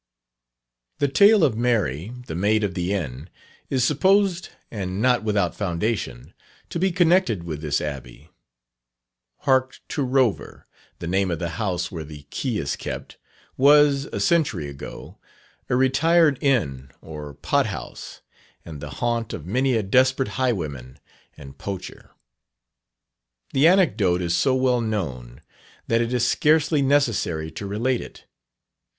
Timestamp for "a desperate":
19.75-20.29